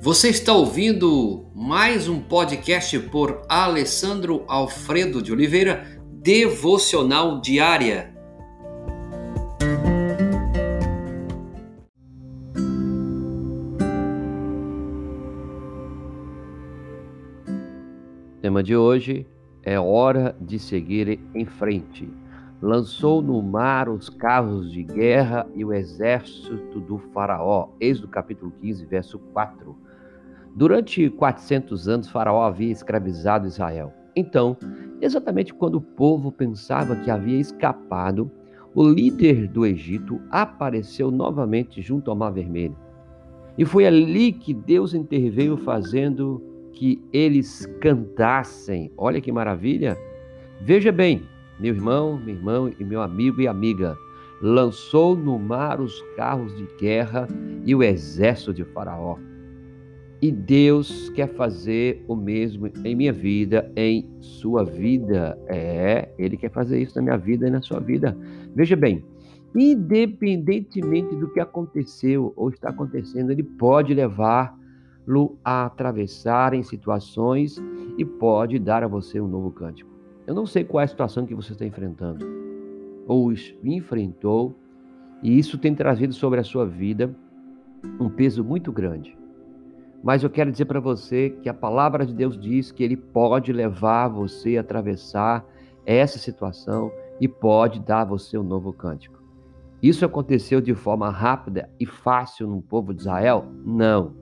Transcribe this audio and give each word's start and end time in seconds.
Você 0.00 0.28
está 0.28 0.52
ouvindo 0.52 1.50
mais 1.52 2.08
um 2.08 2.20
podcast 2.20 2.96
por 3.10 3.42
Alessandro 3.48 4.44
Alfredo 4.46 5.20
de 5.20 5.32
Oliveira, 5.32 6.00
Devocional 6.22 7.40
Diária. 7.40 8.14
O 18.36 18.40
tema 18.40 18.62
de 18.62 18.76
hoje 18.76 19.26
é 19.64 19.80
hora 19.80 20.36
de 20.40 20.60
seguir 20.60 21.18
em 21.34 21.44
frente 21.44 22.08
lançou 22.60 23.22
no 23.22 23.40
mar 23.40 23.88
os 23.88 24.08
carros 24.08 24.70
de 24.70 24.82
guerra 24.82 25.46
e 25.54 25.64
o 25.64 25.72
exército 25.72 26.80
do 26.80 26.98
Faraó. 26.98 27.68
Êxodo 27.80 28.08
capítulo 28.08 28.52
15, 28.60 28.84
verso 28.84 29.18
4. 29.18 29.76
Durante 30.58 31.08
400 31.08 31.88
anos, 31.88 32.10
Faraó 32.10 32.42
havia 32.42 32.72
escravizado 32.72 33.46
Israel. 33.46 33.94
Então, 34.16 34.56
exatamente 35.00 35.54
quando 35.54 35.76
o 35.76 35.80
povo 35.80 36.32
pensava 36.32 36.96
que 36.96 37.12
havia 37.12 37.38
escapado, 37.38 38.28
o 38.74 38.82
líder 38.82 39.46
do 39.46 39.64
Egito 39.64 40.20
apareceu 40.32 41.12
novamente 41.12 41.80
junto 41.80 42.10
ao 42.10 42.16
Mar 42.16 42.32
Vermelho. 42.32 42.76
E 43.56 43.64
foi 43.64 43.86
ali 43.86 44.32
que 44.32 44.52
Deus 44.52 44.94
interveio, 44.94 45.56
fazendo 45.58 46.42
que 46.72 47.00
eles 47.12 47.64
cantassem. 47.80 48.90
Olha 48.96 49.20
que 49.20 49.30
maravilha! 49.30 49.96
Veja 50.60 50.90
bem, 50.90 51.22
meu 51.60 51.72
irmão, 51.72 52.18
meu 52.18 52.34
irmão 52.34 52.72
e 52.80 52.84
meu 52.84 53.00
amigo 53.00 53.40
e 53.40 53.46
amiga, 53.46 53.96
lançou 54.42 55.14
no 55.14 55.38
mar 55.38 55.80
os 55.80 56.02
carros 56.16 56.52
de 56.56 56.66
guerra 56.80 57.28
e 57.64 57.76
o 57.76 57.82
exército 57.84 58.52
de 58.52 58.64
Faraó. 58.64 59.27
E 60.20 60.32
Deus 60.32 61.10
quer 61.10 61.28
fazer 61.28 62.04
o 62.08 62.16
mesmo 62.16 62.68
em 62.84 62.94
minha 62.96 63.12
vida, 63.12 63.70
em 63.76 64.08
sua 64.20 64.64
vida. 64.64 65.38
É, 65.46 66.08
Ele 66.18 66.36
quer 66.36 66.50
fazer 66.50 66.80
isso 66.80 66.96
na 66.96 67.02
minha 67.02 67.16
vida 67.16 67.46
e 67.46 67.50
na 67.50 67.62
sua 67.62 67.78
vida. 67.78 68.16
Veja 68.54 68.74
bem, 68.74 69.04
independentemente 69.54 71.14
do 71.14 71.30
que 71.30 71.38
aconteceu 71.38 72.32
ou 72.36 72.48
está 72.48 72.70
acontecendo, 72.70 73.30
Ele 73.30 73.44
pode 73.44 73.94
levá-lo 73.94 75.38
a 75.44 75.66
atravessar 75.66 76.52
em 76.52 76.64
situações 76.64 77.56
e 77.96 78.04
pode 78.04 78.58
dar 78.58 78.82
a 78.82 78.88
você 78.88 79.20
um 79.20 79.28
novo 79.28 79.52
cântico. 79.52 79.90
Eu 80.26 80.34
não 80.34 80.46
sei 80.46 80.64
qual 80.64 80.80
é 80.80 80.84
a 80.84 80.88
situação 80.88 81.26
que 81.26 81.34
você 81.34 81.52
está 81.52 81.64
enfrentando 81.64 82.26
ou 83.06 83.32
enfrentou, 83.64 84.54
e 85.22 85.38
isso 85.38 85.56
tem 85.56 85.74
trazido 85.74 86.12
sobre 86.12 86.38
a 86.38 86.44
sua 86.44 86.66
vida 86.66 87.16
um 87.98 88.10
peso 88.10 88.44
muito 88.44 88.70
grande. 88.70 89.16
Mas 90.02 90.22
eu 90.22 90.30
quero 90.30 90.52
dizer 90.52 90.64
para 90.64 90.80
você 90.80 91.30
que 91.42 91.48
a 91.48 91.54
palavra 91.54 92.06
de 92.06 92.14
Deus 92.14 92.38
diz 92.38 92.70
que 92.70 92.82
Ele 92.82 92.96
pode 92.96 93.52
levar 93.52 94.08
você 94.08 94.56
a 94.56 94.60
atravessar 94.60 95.44
essa 95.84 96.18
situação 96.18 96.92
e 97.20 97.26
pode 97.26 97.80
dar 97.80 98.02
a 98.02 98.04
você 98.04 98.38
um 98.38 98.42
novo 98.42 98.72
cântico. 98.72 99.18
Isso 99.82 100.04
aconteceu 100.04 100.60
de 100.60 100.74
forma 100.74 101.08
rápida 101.10 101.70
e 101.78 101.86
fácil 101.86 102.48
no 102.48 102.60
povo 102.60 102.92
de 102.92 103.00
Israel? 103.00 103.46
Não. 103.64 104.12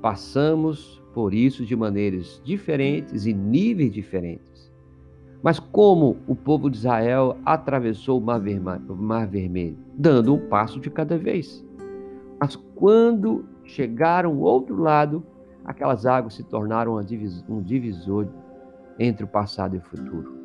Passamos 0.00 1.02
por 1.12 1.34
isso 1.34 1.64
de 1.64 1.74
maneiras 1.74 2.40
diferentes 2.44 3.26
e 3.26 3.34
níveis 3.34 3.92
diferentes. 3.92 4.72
Mas 5.42 5.58
como 5.58 6.18
o 6.26 6.36
povo 6.36 6.70
de 6.70 6.76
Israel 6.76 7.36
atravessou 7.44 8.18
o 8.18 8.22
Mar, 8.22 8.40
Vermelho? 9.26 9.78
Dando 9.96 10.34
um 10.34 10.48
passo 10.48 10.78
de 10.78 10.90
cada 10.90 11.16
vez. 11.16 11.64
Mas 12.38 12.56
quando 12.74 13.44
chegaram 13.70 14.30
ao 14.30 14.38
outro 14.38 14.76
lado, 14.76 15.24
aquelas 15.64 16.06
águas 16.06 16.34
se 16.34 16.42
tornaram 16.42 17.00
um 17.48 17.62
divisor 17.62 18.26
entre 18.98 19.24
o 19.24 19.28
passado 19.28 19.74
e 19.74 19.78
o 19.78 19.82
futuro. 19.82 20.38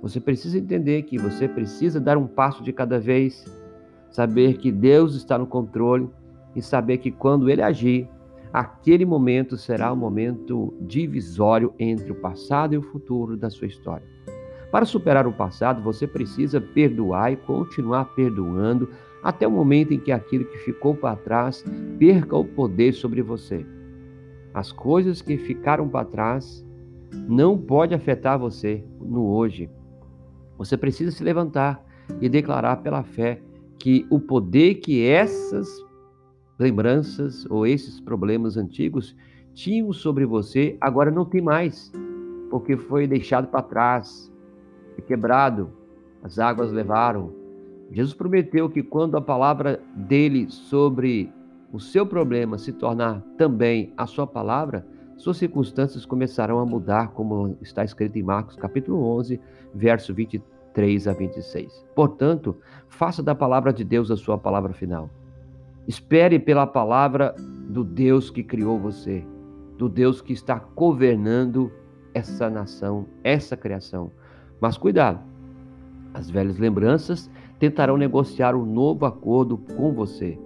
Você 0.00 0.20
precisa 0.20 0.58
entender 0.58 1.02
que 1.02 1.18
você 1.18 1.46
precisa 1.46 2.00
dar 2.00 2.16
um 2.16 2.26
passo 2.26 2.62
de 2.62 2.72
cada 2.72 2.98
vez, 2.98 3.44
saber 4.10 4.58
que 4.58 4.72
Deus 4.72 5.14
está 5.14 5.38
no 5.38 5.46
controle 5.46 6.08
e 6.56 6.62
saber 6.62 6.98
que 6.98 7.10
quando 7.10 7.48
Ele 7.48 7.62
agir, 7.62 8.08
aquele 8.52 9.04
momento 9.04 9.56
será 9.56 9.90
o 9.92 9.94
um 9.94 9.98
momento 9.98 10.74
divisório 10.80 11.72
entre 11.78 12.10
o 12.10 12.16
passado 12.16 12.74
e 12.74 12.78
o 12.78 12.82
futuro 12.82 13.36
da 13.36 13.48
sua 13.48 13.68
história. 13.68 14.06
Para 14.72 14.86
superar 14.86 15.26
o 15.26 15.32
passado, 15.32 15.82
você 15.82 16.06
precisa 16.06 16.58
perdoar 16.58 17.30
e 17.30 17.36
continuar 17.36 18.06
perdoando 18.06 18.88
até 19.22 19.46
o 19.46 19.50
momento 19.50 19.92
em 19.92 20.00
que 20.00 20.10
aquilo 20.10 20.46
que 20.46 20.56
ficou 20.56 20.96
para 20.96 21.14
trás 21.14 21.62
perca 21.98 22.34
o 22.34 22.44
poder 22.46 22.94
sobre 22.94 23.20
você. 23.20 23.66
As 24.54 24.72
coisas 24.72 25.20
que 25.20 25.36
ficaram 25.36 25.86
para 25.90 26.06
trás 26.06 26.66
não 27.28 27.58
pode 27.58 27.94
afetar 27.94 28.38
você 28.38 28.82
no 28.98 29.26
hoje. 29.26 29.70
Você 30.56 30.74
precisa 30.74 31.10
se 31.10 31.22
levantar 31.22 31.84
e 32.18 32.26
declarar 32.26 32.76
pela 32.76 33.02
fé 33.02 33.42
que 33.78 34.06
o 34.08 34.18
poder 34.18 34.76
que 34.76 35.04
essas 35.06 35.68
lembranças 36.58 37.44
ou 37.50 37.66
esses 37.66 38.00
problemas 38.00 38.56
antigos 38.56 39.14
tinham 39.52 39.92
sobre 39.92 40.24
você 40.24 40.78
agora 40.80 41.10
não 41.10 41.26
tem 41.26 41.42
mais, 41.42 41.92
porque 42.48 42.74
foi 42.74 43.06
deixado 43.06 43.48
para 43.48 43.60
trás, 43.60 44.31
quebrado, 45.00 45.70
as 46.22 46.38
águas 46.38 46.70
levaram. 46.70 47.32
Jesus 47.90 48.14
prometeu 48.14 48.68
que 48.68 48.82
quando 48.82 49.16
a 49.16 49.20
palavra 49.20 49.80
dele 49.94 50.50
sobre 50.50 51.32
o 51.72 51.80
seu 51.80 52.04
problema 52.04 52.58
se 52.58 52.72
tornar 52.72 53.22
também 53.38 53.92
a 53.96 54.06
sua 54.06 54.26
palavra, 54.26 54.86
suas 55.16 55.36
circunstâncias 55.36 56.04
começarão 56.04 56.58
a 56.58 56.66
mudar, 56.66 57.12
como 57.12 57.56
está 57.62 57.84
escrito 57.84 58.18
em 58.18 58.22
Marcos 58.22 58.56
capítulo 58.56 59.02
11, 59.18 59.40
verso 59.74 60.12
23 60.12 61.06
a 61.06 61.12
26. 61.12 61.86
Portanto, 61.94 62.56
faça 62.88 63.22
da 63.22 63.34
palavra 63.34 63.72
de 63.72 63.84
Deus 63.84 64.10
a 64.10 64.16
sua 64.16 64.36
palavra 64.36 64.72
final. 64.72 65.08
Espere 65.86 66.38
pela 66.38 66.66
palavra 66.66 67.34
do 67.38 67.84
Deus 67.84 68.30
que 68.30 68.42
criou 68.42 68.78
você, 68.78 69.24
do 69.78 69.88
Deus 69.88 70.20
que 70.20 70.32
está 70.32 70.58
governando 70.74 71.70
essa 72.14 72.50
nação, 72.50 73.06
essa 73.24 73.56
criação. 73.56 74.10
Mas 74.62 74.78
cuidado, 74.78 75.18
as 76.14 76.30
velhas 76.30 76.56
lembranças 76.56 77.28
tentarão 77.58 77.96
negociar 77.96 78.54
um 78.54 78.64
novo 78.64 79.04
acordo 79.04 79.58
com 79.58 79.92
você. 79.92 80.38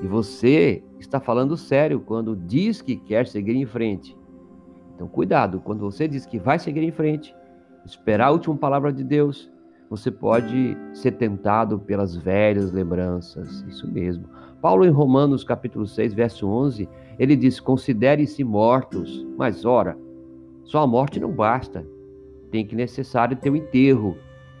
E 0.00 0.06
você 0.06 0.84
está 1.00 1.18
falando 1.18 1.56
sério 1.56 1.98
quando 1.98 2.36
diz 2.36 2.80
que 2.80 2.94
quer 2.94 3.26
seguir 3.26 3.56
em 3.56 3.66
frente. 3.66 4.16
Então, 4.94 5.08
cuidado, 5.08 5.58
quando 5.58 5.80
você 5.80 6.06
diz 6.06 6.24
que 6.24 6.38
vai 6.38 6.60
seguir 6.60 6.84
em 6.84 6.92
frente, 6.92 7.34
esperar 7.84 8.28
a 8.28 8.30
última 8.30 8.56
palavra 8.56 8.92
de 8.92 9.02
Deus, 9.02 9.50
você 9.90 10.12
pode 10.12 10.76
ser 10.92 11.10
tentado 11.16 11.76
pelas 11.76 12.14
velhas 12.14 12.70
lembranças. 12.70 13.64
Isso 13.66 13.90
mesmo. 13.90 14.28
Paulo, 14.62 14.86
em 14.86 14.90
Romanos 14.90 15.42
capítulo 15.42 15.88
6, 15.88 16.14
verso 16.14 16.46
11, 16.46 16.88
ele 17.18 17.34
diz: 17.34 17.58
Considere-se 17.58 18.44
mortos, 18.44 19.26
mas 19.36 19.64
ora, 19.64 19.98
só 20.62 20.82
a 20.82 20.86
morte 20.86 21.18
não 21.18 21.32
basta 21.32 21.84
tem 22.54 22.64
que 22.64 22.76
necessário 22.76 23.36
ter 23.36 23.50
o 23.50 23.54
um 23.54 23.56
enterro. 23.56 24.16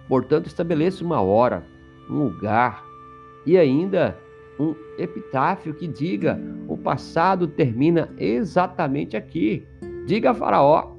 Portanto, 0.08 0.48
estabeleça 0.48 1.04
uma 1.04 1.20
hora, 1.20 1.64
um 2.10 2.24
lugar 2.24 2.84
e 3.46 3.56
ainda 3.56 4.18
um 4.58 4.74
epitáfio 4.98 5.72
que 5.72 5.86
diga: 5.86 6.36
o 6.66 6.76
passado 6.76 7.46
termina 7.46 8.12
exatamente 8.18 9.16
aqui. 9.16 9.64
Diga 10.08 10.32
a 10.32 10.34
Faraó: 10.34 10.92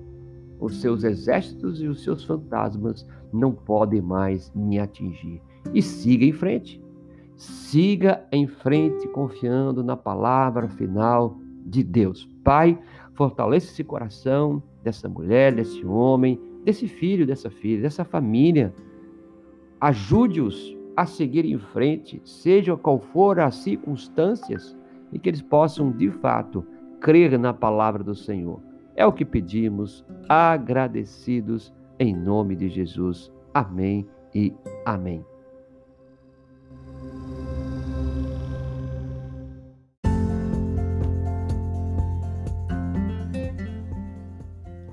os 0.58 0.80
seus 0.80 1.04
exércitos 1.04 1.82
e 1.82 1.88
os 1.90 2.02
seus 2.02 2.24
fantasmas 2.24 3.06
não 3.34 3.52
podem 3.52 4.02
mais 4.02 4.50
me 4.56 4.80
atingir. 4.80 5.42
E 5.74 5.82
siga 5.82 6.24
em 6.24 6.32
frente. 6.32 6.82
Siga 7.36 8.26
em 8.32 8.48
frente, 8.48 9.06
confiando 9.10 9.84
na 9.84 9.98
palavra 9.98 10.70
final 10.70 11.38
de 11.66 11.84
Deus. 11.84 12.26
Pai, 12.42 12.80
fortaleça 13.16 13.70
esse 13.70 13.84
coração 13.84 14.64
dessa 14.82 15.10
mulher, 15.10 15.54
desse 15.54 15.86
homem, 15.86 16.40
desse 16.66 16.88
filho, 16.88 17.26
dessa 17.26 17.50
filha, 17.50 17.84
dessa 17.84 18.04
família. 18.04 18.74
Ajude-os 19.80 20.76
a 20.98 21.06
seguir 21.06 21.46
em 21.46 21.60
frente, 21.60 22.20
seja 22.26 22.76
qual 22.76 23.00
for 23.00 23.40
as 23.40 23.56
circunstâncias, 23.56 24.76
e 25.14 25.20
que 25.20 25.30
eles 25.30 25.42
possam, 25.42 25.92
de 25.92 26.10
fato, 26.10 26.66
crer 27.00 27.38
na 27.38 27.54
palavra 27.54 28.04
do 28.04 28.16
Senhor. 28.16 28.60
É 28.96 29.06
o 29.06 29.14
que 29.14 29.24
pedimos, 29.24 30.04
agradecidos 30.28 31.72
em 32.00 32.16
nome 32.16 32.56
de 32.56 32.68
Jesus. 32.68 33.32
Amém 33.54 34.08
e 34.34 34.54
amém. 34.86 35.24